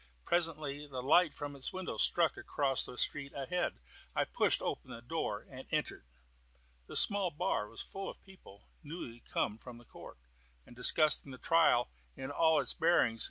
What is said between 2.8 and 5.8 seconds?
the street, ahead. I pushed open the door and